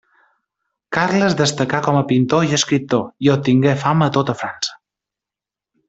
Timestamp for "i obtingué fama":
3.27-4.09